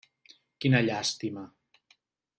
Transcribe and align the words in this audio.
Quina 0.65 0.81
llàstima. 0.87 1.47